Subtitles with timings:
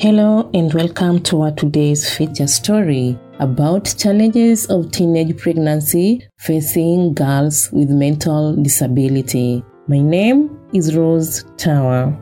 [0.00, 7.70] Hello and welcome to our today's feature story about challenges of teenage pregnancy facing girls
[7.70, 9.62] with mental disability.
[9.88, 12.16] My name is Rose Tawa.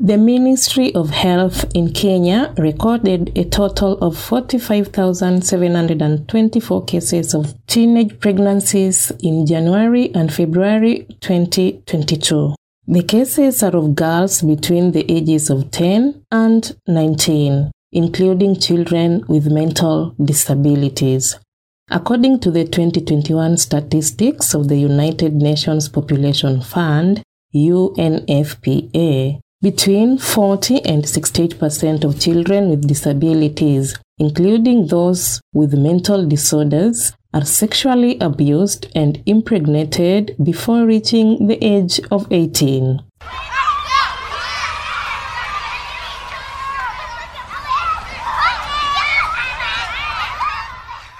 [0.00, 9.12] The Ministry of Health in Kenya recorded a total of 45,724 cases of teenage pregnancies
[9.20, 12.54] in January and February 2022.
[12.88, 19.46] The cases are of girls between the ages of 10 and 19, including children with
[19.46, 21.38] mental disabilities.
[21.90, 27.22] According to the 2021 statistics of the United Nations Population Fund,
[27.54, 37.44] UNFPA, between 40 and 68% of children with disabilities, including those with mental disorders, are
[37.44, 43.00] sexually abused and impregnated before reaching the age of 18.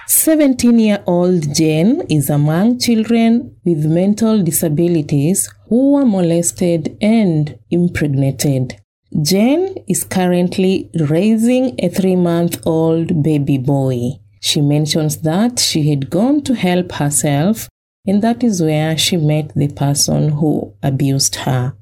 [0.06, 8.76] Seventeen-year-old Jane is among children with mental disabilities who were molested and impregnated.
[9.20, 14.21] Jane is currently raising a three-month-old baby boy.
[14.42, 17.68] She mentions that she had gone to help herself
[18.06, 21.74] and that is where she met the person who abused her.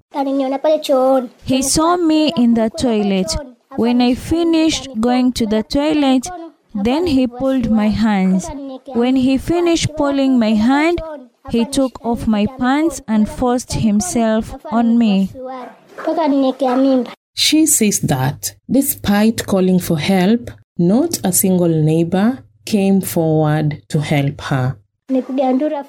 [1.45, 3.35] He saw me in the toilet.
[3.77, 6.29] When I finished going to the toilet,
[6.75, 8.47] then he pulled my hands.
[8.89, 11.01] When he finished pulling my hand,
[11.49, 15.31] he took off my pants and forced himself on me.
[17.35, 24.41] She says that despite calling for help, not a single neighbor came forward to help
[24.43, 24.77] her.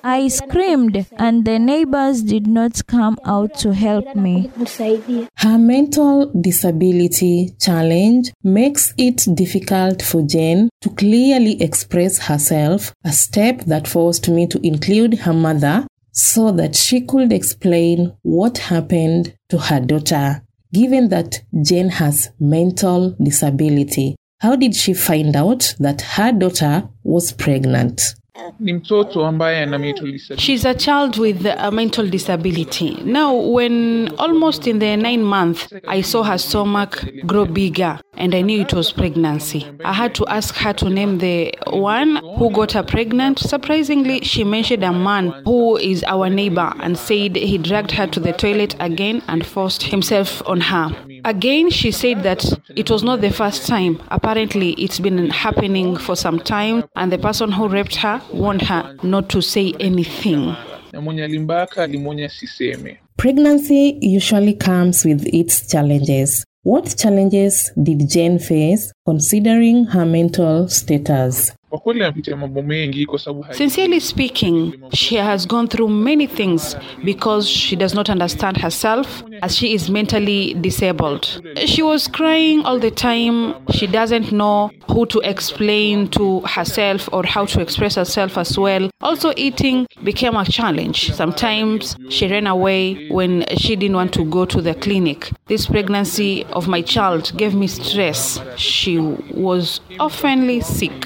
[0.03, 4.49] I screamed, and the neighbors did not come out to help me.
[5.35, 13.59] Her mental disability challenge makes it difficult for Jane to clearly express herself, a step
[13.65, 19.59] that forced me to include her mother so that she could explain what happened to
[19.59, 20.41] her daughter.
[20.73, 27.31] Given that Jane has mental disability, how did she find out that her daughter was
[27.31, 28.01] pregnant?
[28.59, 30.45] ni mtoto ambaye ana mental disability.
[30.45, 32.97] She's a child with a mental disability.
[33.03, 38.41] Now, when almost in the nine month, I saw her stomach grow bigger and I
[38.41, 39.65] knew it was pregnancy.
[39.83, 43.39] I had to ask her to name the one who got her pregnant.
[43.39, 48.19] Surprisingly, she mentioned a man who is our neighbor and said he dragged her to
[48.19, 50.89] the toilet again and forced himself on her.
[51.23, 52.43] Again, she said that
[52.75, 53.97] it was not the first time.
[54.09, 58.95] Apparently, it's been happening for some time, and the person who raped her warned her
[59.03, 60.53] not to say anything.
[60.93, 62.97] na mwenye alimbaka alimwonya siseme.
[63.17, 66.45] Pregnancy usually comes with its challenges.
[66.63, 71.53] What challenges did Jane face considering her mental status?
[71.69, 76.27] Kwa kweli anapitia mambo mengi kwa sababu hai- Sincerely speaking, she has gone through many
[76.27, 81.41] things because she does not understand herself as she is mentally disabled.
[81.65, 83.55] She was crying all the time.
[83.71, 88.89] She doesn't know who to explain to herself or how to express herself as well.
[89.01, 91.11] Also, eating became a challenge.
[91.13, 95.31] Sometimes she ran away when she didn't want to go to the clinic.
[95.47, 98.39] This pregnancy of my child gave me stress.
[98.57, 101.05] She was oftenly sick.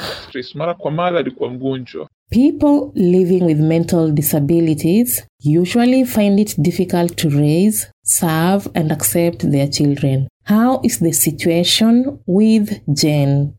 [2.31, 9.67] People living with mental disabilities usually find it difficult to raise, serve, and accept their
[9.67, 10.27] children.
[10.43, 13.55] How is the situation with Jane?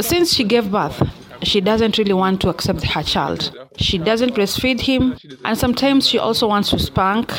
[0.00, 1.02] Since she gave birth,
[1.42, 3.52] she doesn't really want to accept her child.
[3.76, 7.30] She doesn't breastfeed him, and sometimes she also wants to spank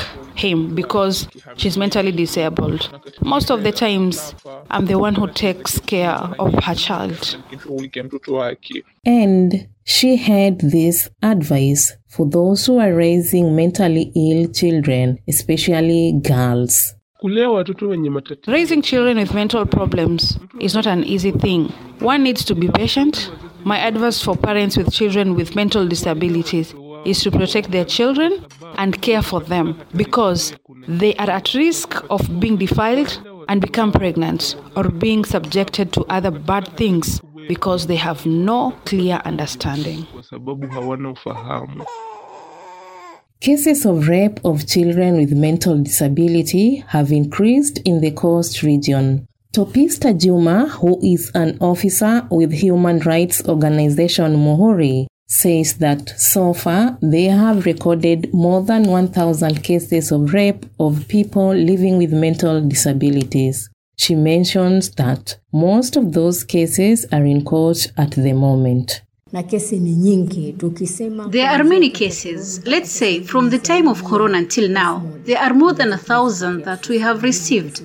[0.41, 2.89] him because she's mentally disabled.
[3.21, 4.35] Most of the times,
[4.69, 7.37] I'm the one who takes care of her child.
[7.63, 8.83] shughulikia mtoto wake.
[9.05, 16.95] And she had this advice for those who are raising mentally ill children, especially girls.
[17.19, 21.69] kulea watoto wenye matatizo Raising children with mental problems is not an easy thing.
[22.01, 23.31] One needs to be patient.
[23.63, 26.75] My advice for parents with children with mental disabilities
[27.05, 28.43] is to protect their children
[28.77, 30.53] and care for them because
[30.87, 36.31] they are at risk of being defiled and become pregnant or being subjected to other
[36.31, 40.03] bad things because they have no clear understanding.
[40.13, 41.83] kwa sababu hawana ufahamu
[43.39, 49.25] Cases of rape of children with mental disability have increased in the coast region.
[49.51, 56.97] Topista Juma, who is an officer with human rights organization Muhuri, says that so far
[57.01, 63.69] they have recorded more than 1,000 cases of rape of people living with mental disabilities.
[63.97, 69.03] She mentions that most of those cases are in court at the moment.
[69.33, 72.61] Na kesi ni nyingi tukisema There are many cases.
[72.65, 76.63] Let's say from the time of Corona until now, there are more than a thousand
[76.63, 77.81] that we have received,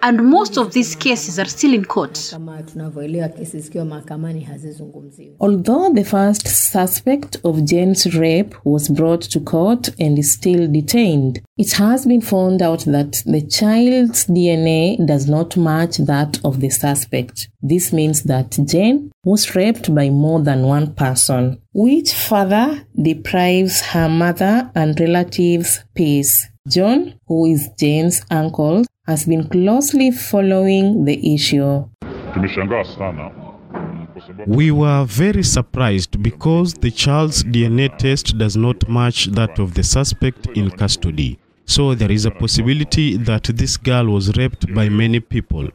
[0.00, 2.30] and most of these cases are still in court.
[2.30, 9.28] kama tunavyoelewa kesi zikiwa mahakamani hazizungumziwi Although the first suspect of Jane's rape was brought
[9.28, 14.96] to court and is still detained, it has been found out that the child's DNA
[15.06, 17.50] does not match that of the suspect.
[17.60, 24.08] This means that Jane was raped by more than one person, which further deprives her
[24.08, 26.48] mother and relatives peace.
[26.66, 31.84] John, who is Jane's uncle, has been closely following the issue.
[34.46, 39.82] We were very surprised because the child's DNA test does not match that of the
[39.82, 41.38] suspect in custody.
[41.70, 45.68] So there is a possibility that this girl was raped by many people.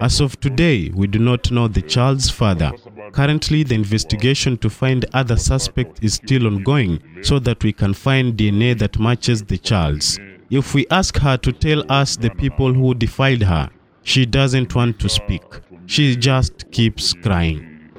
[0.00, 2.72] As of today, we do not know the child's father.
[3.12, 8.34] Currently, the investigation to find other suspects is still ongoing so that we can find
[8.34, 10.18] DNA that matches the child's.
[10.48, 13.68] If we ask her to tell us the people who defiled her,
[14.04, 15.42] she doesn't want to speak.
[15.84, 17.90] She just keeps crying.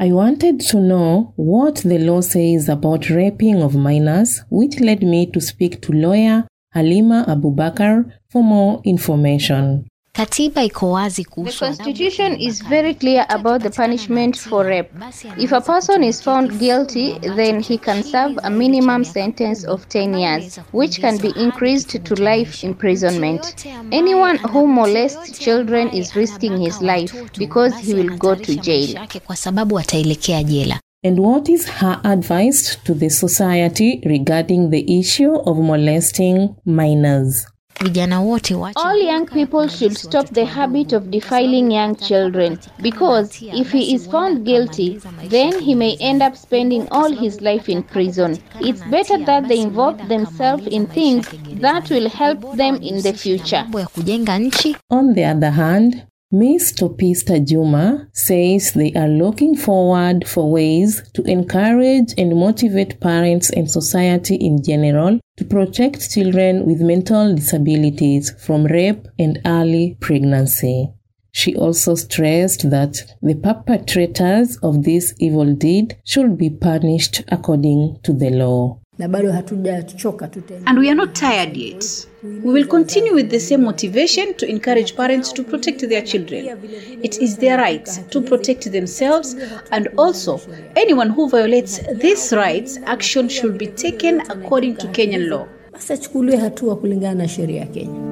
[0.00, 5.26] I wanted to know what the law says about raping of minors, which led me
[5.32, 9.88] to speak to lawyer Halima Abubakar for more information.
[10.18, 14.90] Katiba iko wazi The Constitution is very clear about the punishment for rape.
[15.38, 20.14] If a person is found guilty, then he can serve a minimum sentence of 10
[20.18, 23.64] years, which can be increased to life imprisonment.
[23.92, 29.06] Anyone who molests children is risking his life because he will go to jail.
[29.26, 30.80] kwa sababu ataelekea jela.
[31.04, 37.46] And what is her advice to the society regarding the issue of molesting minors?
[37.80, 43.38] Vijana wote wache All young people should stop the habit of defiling young children because
[43.42, 47.82] if he is found guilty, then he may end up spending all his life in
[47.82, 48.38] prison.
[48.60, 51.28] It's better that they involve themselves in things
[51.60, 53.64] that will help them in the future.
[53.78, 60.28] ya kujenga nchi On the other hand, Miss Topista Juma says they are looking forward
[60.28, 66.82] for ways to encourage and motivate parents and society in general to protect children with
[66.82, 70.92] mental disabilities from rape and early pregnancy.
[71.32, 78.12] She also stressed that the perpetrators of this evil deed should be punished according to
[78.12, 78.80] the law.
[78.98, 82.06] Na bado hatujachoka tu And we are not tired yet.
[82.22, 86.58] We will continue with the same motivation to encourage parents to protect their children.
[87.02, 89.36] It is their right to protect themselves,
[89.70, 90.40] and also
[90.76, 95.46] anyone who violates these rights, action should be taken according to Kenyan law.
[95.72, 98.08] basi achukuliwe hatua kulingana na sheria ya kenya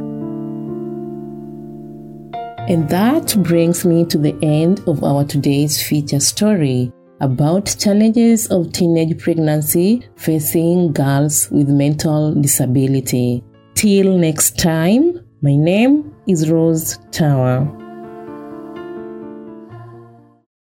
[2.68, 8.72] And that brings me to the end of our today's feature story about challenges of
[8.72, 13.42] teenage pregnancy facing girls with mental disability.
[13.74, 17.85] Till next time, my name is Rose Tawa.